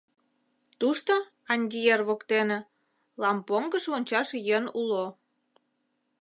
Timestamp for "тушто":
0.79-1.13